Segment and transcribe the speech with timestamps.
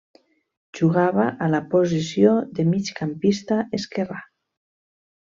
[0.77, 4.23] Jugava a la posició de migcampista esquerrà.